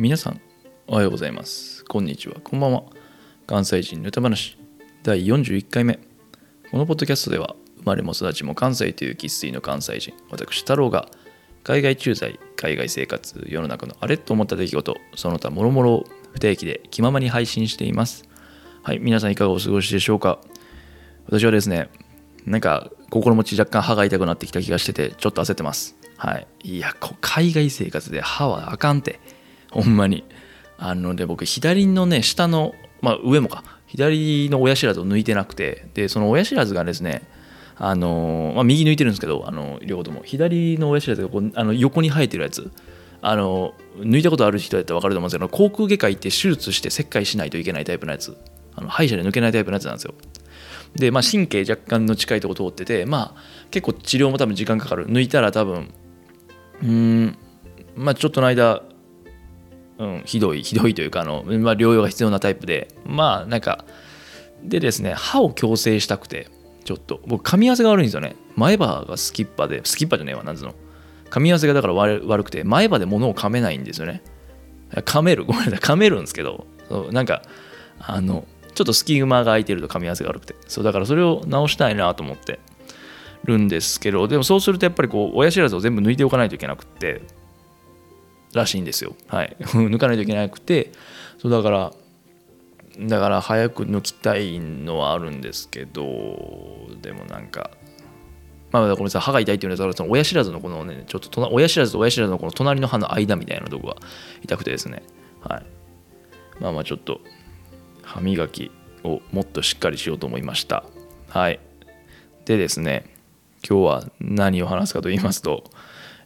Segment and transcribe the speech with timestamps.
[0.00, 0.40] 皆さん
[0.86, 1.84] おはようございます。
[1.84, 2.36] こんにちは。
[2.42, 2.84] こんばんは。
[3.46, 4.56] 関西人の歌話。
[5.02, 5.98] 第41回目。
[6.70, 11.10] このポッドキャストでは生まれも育ちも関西という生粋の関西人私太郎が
[11.64, 18.24] 海外駐在海外生活世の中のあれと思った出来事その他もろもろを不定期で気ままに配信しています。
[18.82, 20.40] はい皆さんいかがお過ごしでしょうか。
[21.26, 21.90] 私はですね
[22.46, 25.94] なんか心持ち若干歯が痛くなってきた気がしててちょっと焦ってます。
[26.16, 26.46] はい。
[26.62, 29.20] いや海外生活で歯はあかんって。
[29.70, 30.24] ほんまに。
[30.78, 33.64] あので僕左のね下のまあ上もか。
[33.86, 35.86] 左の親知らずを抜いてなくて。
[35.94, 37.22] でその親知らずがですね
[37.76, 40.22] あの、まあ、右抜いてるんですけどあの両方とも。
[40.24, 42.70] 左の親知らずがこうあの横に生えてるやつ。
[43.22, 48.36] あの抜いたことある人だったら分かると思うんですけど口腔外科行って手術して切開しないといけないタイプのやつ。
[48.74, 50.14] あの歯医者で抜けないタイプのやつなんですよ。
[50.94, 55.06] で、まあ、神経若干の近いとこ通っててまあ結構治療も多分時間かかる。
[55.06, 55.92] 抜いたら多分
[56.82, 57.38] うん
[57.94, 58.82] まあちょっとの間
[60.00, 63.84] うん、ひどいひどいというかあの、まあ、療養が必要なタイプでまあなんか
[64.64, 66.48] でですね歯を矯正したくて
[66.84, 67.20] ちょっと。
[67.26, 68.34] 僕噛み合わせが悪いんですよね。
[68.56, 70.74] 前歯がスキッパでスキッパじゃねえわなんつうの。
[71.30, 74.22] 噛み合わせがだから悪くて前歯で物を噛めないんですよね。
[74.92, 77.42] 噛める ごめんなさい噛めるんですけどそうなんか
[78.00, 80.56] あのちょっと隙間が空いてると噛み合わせが悪くて。
[80.66, 82.58] そうだからそれを直したいなと思って
[83.44, 87.22] るんですけどでもそうするとやっぱりこう親知らずを全部抜いておかないといけなくって
[88.52, 89.14] らしいんですよ。
[89.28, 90.92] はい、 抜かないといけなくて
[91.38, 91.92] そうだから
[92.98, 97.70] だから早く抜きたいのはあるんですけどでもなんか
[98.72, 103.96] まあごめんなさい歯が痛いっていうのはその親知らずのこのねちょっと親知らずと親知らずのこの隣の歯の間みたいなとこが
[104.42, 105.02] 痛くてですね。
[105.40, 105.66] はい。
[106.60, 107.20] まあまあちょっと
[108.02, 108.70] 歯磨き
[109.02, 110.84] をもっとしっかりしようと思いました。
[111.28, 111.60] はい。
[112.44, 113.04] でですね
[113.68, 115.64] 今日は何を話すかと言いますと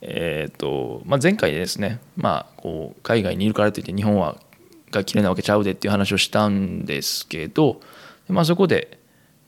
[0.00, 4.36] えーとまあ、前回ですね、まあ、こう海外にいるからといって日本は
[4.90, 7.80] が嫌いなわけちゃうでっていう話をしたんですけど、
[8.28, 8.98] まあ、そこで、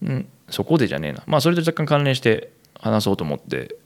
[0.03, 3.77] うん、そこでじゃねえな、まあ、それと若干関連して話そうと思って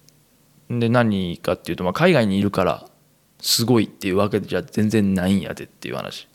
[0.71, 2.89] で何かっていうと、まあ、海外にいるから
[3.41, 6.27] すごいっていうわけじゃ全然ないんやでっていう話、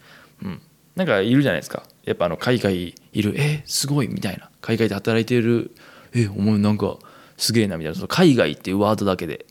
[0.43, 0.61] うん、
[0.95, 1.83] なんかいるじゃないですか。
[2.03, 4.49] やっぱあの海外いるえすごいみたいな。
[4.61, 5.71] 海外で働いている
[6.13, 6.97] えお前なんか
[7.37, 7.95] すげえなみたいな。
[7.95, 9.45] その海外っていうワードだけで。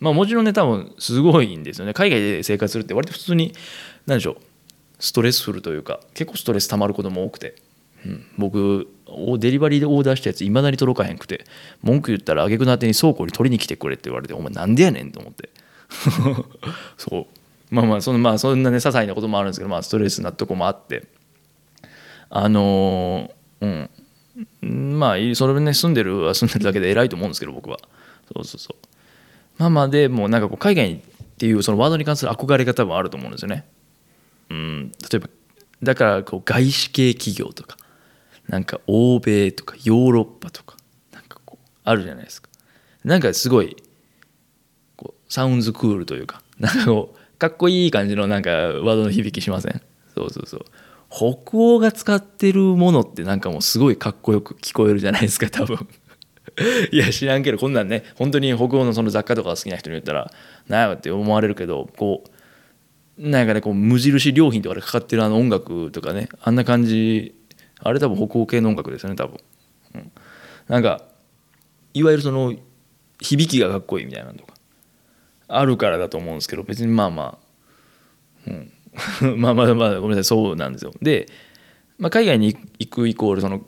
[0.00, 1.94] まあもちろんね多分すごいんですよね。
[1.94, 3.52] 海外で生活するって割と普通に
[4.06, 4.36] 何でしょう
[4.98, 7.56] ストレスフルというか結構ストレス溜まることも多くて、
[8.04, 8.88] うん、僕
[9.38, 11.44] デリバリーでオーダーしたやついまだに届かへんくて
[11.82, 15.50] 文句言ったら挙句の果てに倉庫に取りに来てくれって言われてお前なんでやねんと思って。
[16.96, 17.26] そう。
[17.70, 21.04] まあまあそのまあそんなね些細なこともあるんですけどまあストレスなとこもあって。
[22.28, 23.88] あのー、
[24.62, 24.98] うん。
[24.98, 27.78] まあそれね住んでるは住んでるだけで偉いと思うんですけど僕は。
[28.32, 28.89] そうそうそう。
[29.60, 30.98] まあまあでもなんかこう海外っ
[31.38, 33.68] ていうそのワードに関する憧れが多分あると思うんですよね。
[34.48, 35.28] うん、例えば
[35.82, 37.76] だからこう外資系企業とか
[38.48, 40.76] なんか欧米とかヨーロッパとか
[41.12, 42.48] なんかこうあるじゃないですか。
[43.04, 43.76] なんかすごい
[44.96, 49.82] こうサウンズクールというかなんかこうかっこいい感じのなんかワードの響きしません？
[50.14, 50.64] そうそうそう。
[51.10, 55.86] 北欧が使ってるものってなんかもうすごいかっこよく聞こえるじゃないですか多分。
[56.92, 60.30] いや知らんけどこんなんね本当に北欧のその雑貨とか好きな人に言ったら
[60.68, 62.24] なんやって思われるけどこ
[63.18, 67.34] うなんかねこう無印良品とかでかかってるあの音楽とかねあんな感じ
[67.82, 69.38] あれ多分北欧系の音楽ですよね多分、
[69.94, 70.12] うん、
[70.68, 71.02] なんか
[71.94, 72.54] いわゆるその
[73.20, 74.54] 響きがかっこいいみたいなのとか
[75.48, 77.38] あるからだと思うんですけど別にまあま
[78.46, 78.72] あ、うん、
[79.40, 80.92] まあまあまあごめんなさいそうなんですよ。
[81.02, 81.26] で、
[81.98, 83.66] まあ、海外に行くイコールその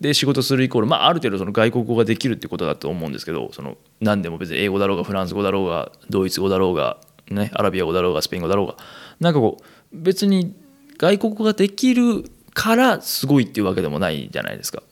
[0.00, 6.98] で仕事するイコール、まあ、ある程度その外国語ができるってことだと思うんですけどその何でも別に英語だろうがフランス語だろうがドイツ語だろうが、
[7.30, 8.76] ね、アラビア語だろうがスペイン語だろうが
[9.18, 10.54] なんかこう別に
[10.98, 14.82] 外国語ができるからすごいっていうわけでもないじゃないですか。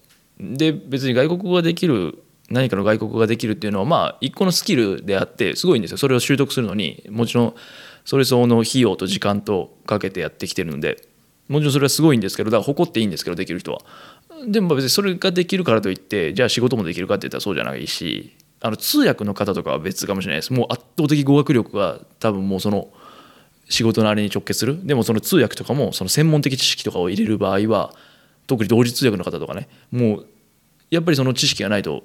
[0.41, 7.55] で別に外国語ができる何かの外国語ができるっていうのはまあ一個のスキルであってすごいんですよそれを習得するのにもちろん
[8.05, 11.03] それ相応の費用と時間とかけてやってきてるので
[11.49, 13.81] もちろんそれはすごいんですけどだから誇っていいんですけどできる人は
[14.49, 20.53] でも別にそれができるからといってじゃあ仕事もできるかって言ったらそうじゃないしあの通訳の方とかは別かもしれないです。
[20.53, 22.89] もう圧倒的語学力が多分もうその
[23.69, 24.87] 仕事のあれに直結する。
[24.87, 27.95] でもその通訳とかもその専門的知識とかを入れる場合は
[28.47, 29.69] 特に同時通訳の方とかね。
[29.91, 30.27] もう
[30.91, 32.05] やっぱりその知識がないと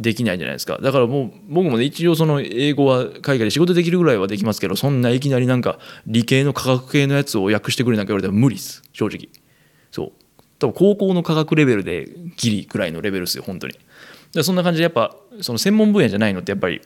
[0.00, 0.78] できないじゃないですか。
[0.78, 8.82] だからもう僕もね一応その英語は海外で仕事できるぐらいはできますけどそんないきなりなんか理系の科学系のやつを訳してくれなんか言われたら無理です。
[8.92, 9.28] 正直。
[9.90, 10.12] そう。
[10.62, 13.74] 多分高校の科学レベルでギリぐらいのレベルですよ本当に。
[14.32, 16.80] でそんな感じでやっぱその専門分野じゃないのってやっぱり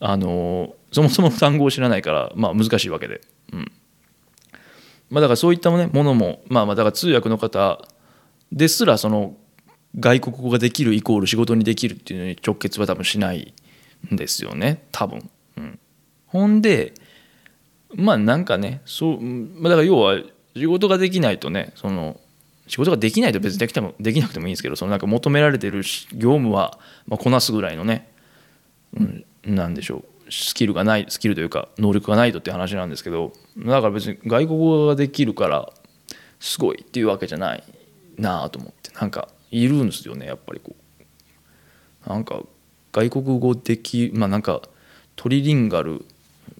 [0.00, 3.20] あのそもそも単語を知らないからまあ難しいわけで、
[3.52, 3.72] うん。
[5.10, 7.82] まあ、だからそういったねものも、まあ、まあだから通訳の方
[8.52, 9.36] ですらその
[9.98, 13.52] 外国語ができるイコール仕事にできるっていうのに直結は多分しない
[14.12, 14.86] んですよね。
[14.92, 15.78] 多分、うん、
[16.26, 16.94] ほんで
[17.94, 20.18] まあなんかねそう、まあ、だから要は
[20.56, 22.20] 仕事ができないとねその
[22.66, 25.82] 仕事ができないと別にできてもできなくてもいいんですけどそのなんか求められてる
[26.12, 28.10] 業務は、まあ、こなすぐらいのね、
[28.94, 35.72] うん、なんでしょうスキルがないスキルというか能力がないとって話なんですけどだから別に外国語ができるから
[36.40, 37.62] すごいっていうわけじゃない
[38.16, 40.74] なあと思ってなんかいるんですよねやっぱりこ
[42.06, 42.40] うなんか
[42.92, 44.62] 外国語できまあなんか
[45.16, 46.04] トリリンガル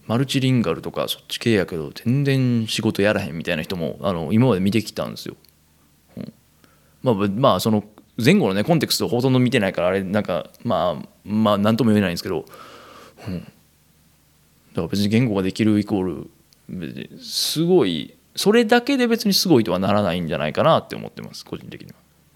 [0.07, 5.37] マルチリンガルとかそっち系やけど全然仕事やらへんみたいな人もあの今まで見てきたんですよ。
[7.05, 7.85] まあまあその
[8.23, 12.47] 前後のねコンテクストほとんど見てないからあれなんかまあまあ何とも言えないんですけど、
[13.29, 21.89] うん、だから別に言語ができるイコールすごいそれだけで別にすごいとはならないんじゃないかなって思ってます個人的に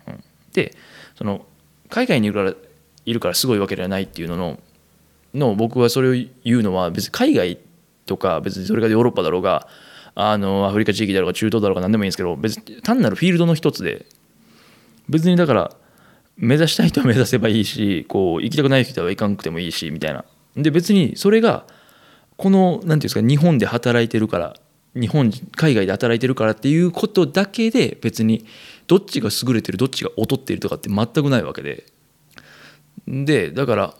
[0.06, 0.15] は。
[0.15, 0.76] うん、で
[1.17, 1.47] その
[1.88, 2.55] 海外にいるから
[3.06, 4.61] いるからすごいわけではないっていうのの
[5.35, 6.12] の僕はそれを
[6.44, 7.59] 言うのは別に海外
[8.05, 9.69] とか別にそれがヨーロッパだろうが
[10.15, 14.06] あのアフリカ地域だろうが中東だろうが何でもいいんですけど別に単なるフィールドの一つで
[15.08, 15.70] 別にだから
[16.37, 20.25] 目指したい人は目指せばいいしこう行きたくない人は行かなくてもいいしみたいな。
[20.56, 21.66] で別にそれが
[22.37, 24.55] この何て言うんですか日本で働いてるから
[24.94, 28.46] 日本海外で働いてるからっていうことだけで別に
[28.87, 31.87] どっちが優れてるどっちが劣っているとかって全くないわけで。
[33.06, 33.94] でだから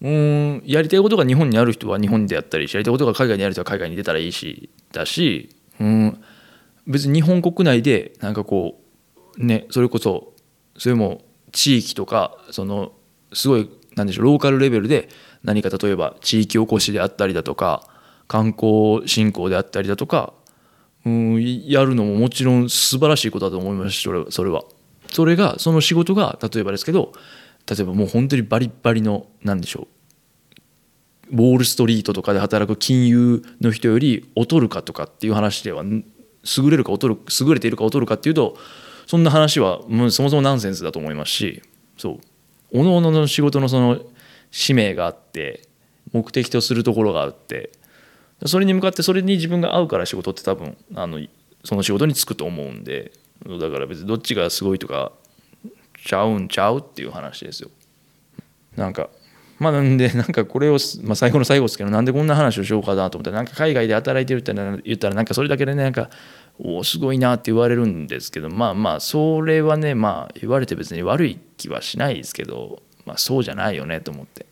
[0.00, 6.22] うんやりたいことが日本にある人は日本でやったりしやりたいことが海外にある人は海外に出たらいいしだしうん
[6.86, 8.80] 別に日本国内でなんかこ
[9.38, 10.34] うねそれこそ
[10.78, 12.92] それも地域とかその
[13.32, 15.08] すごいなんでしょうローカルレベルで
[15.42, 17.88] 何か例えば地域おこしであったりだとか
[18.28, 20.34] 観光振興であったりだとか
[21.04, 24.12] うんやるのももちろん素晴らしいことだと思いますそ
[24.44, 24.64] れは。
[25.12, 27.12] それがその仕事が例えばですけど
[27.68, 29.86] 例えばもう本当にバリバリの何でしょ
[31.30, 38.56] うウォール・ストリートとかで働く金融の人より劣るかとかっていう話では優れるか劣る優れているか劣るかっていうと
[39.06, 41.62] そんな話はもうそもそもナンセンスだと思いますし
[41.96, 42.20] そう
[42.78, 44.00] おのおのの仕事のその
[44.50, 45.68] 使命があって
[46.12, 47.70] 目的とするところがあって
[48.44, 51.20] それに向かってそれに自分が合うから仕事って多分あの
[51.64, 53.12] その仕事に就くと思うんで
[53.44, 55.12] だから別にどっちがすごいとか
[56.04, 57.70] ちゃうんちゃうっていう話ですよ。
[58.76, 59.08] なんか
[59.58, 64.52] まあなんでなんかこれを、まあ、最後の最後ですけどなんでこんな話をしようかなと思ったらなんか海外で働いてるって
[64.84, 66.10] 言ったらなんかそれだけでねなんか
[66.58, 74.46] おすごいなって言われるんですけどまあまあそれはねまあ言われて別に悪い気はしないですけどまあそうじゃないよねと思って、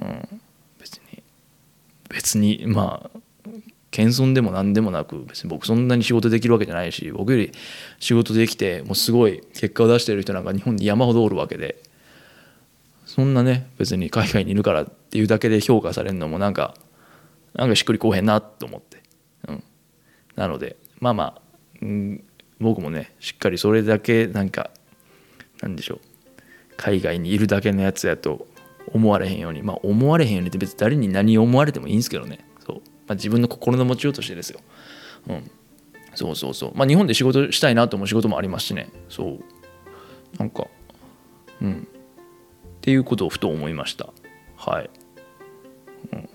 [0.00, 0.40] うん、
[0.78, 1.22] 別に
[2.08, 3.18] 別にまあ
[3.90, 7.52] 謙遜でも何でもなく別に僕そんなに仕事できるわけじゃないし僕より
[8.00, 11.80] 仕事できてもうすごい結果を出してる人なんか日本に山ほどおるわけで
[13.06, 16.74] そんなね別に海外にいるからっていうだけで評価されるのもなんか
[17.52, 19.00] なんかしっくりこうへんなと思って、
[19.46, 19.62] うん、
[20.34, 21.86] なのでまあまあ、
[22.60, 24.70] 僕もねしっかりそれだけなんか
[25.60, 26.00] なんでしょう
[26.76, 28.46] 海外にいるだけのやつやと
[28.92, 34.60] 思われへんようにまあ思われへんようにって別に誰に何を思われてもいいんですけどねそうまあ、自分の心の持ちようとしてですよ。
[35.28, 35.50] うん、
[36.14, 36.72] そうそうそう。
[36.74, 38.90] まあ、日本で仕事したいなと思う仕事もありますしね。
[39.08, 39.40] そう。
[40.38, 40.66] なんか、
[41.60, 41.88] うん。
[42.76, 44.10] っていうことをふと思いました。
[44.56, 44.90] はい。
[46.12, 46.28] うん、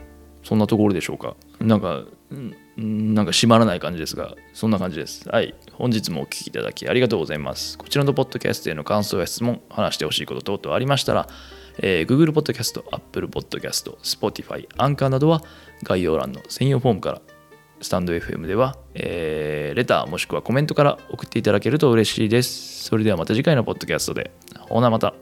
[0.43, 1.35] そんなところでしょうか。
[1.59, 5.27] なんか、うん、なんか閉まらない感じですが、そんな感じです。
[5.29, 5.53] はい。
[5.73, 7.77] 本日もお聴きいただきありがとうございます。
[7.77, 11.27] こちらのポッドキャストへの感想や質問、話してほしいこと等々ありましたら、
[11.81, 15.43] えー、Google Podcast、Apple Podcast、Spotify、アンカーなどは
[15.83, 17.21] 概要欄の専用フォームから
[17.81, 22.83] スタンド FM では、えー、レターもしくはコメントから送っていただけると嬉しいです。
[22.85, 24.31] それではまた次回のポッドキャストで。
[24.69, 25.13] ほなまた。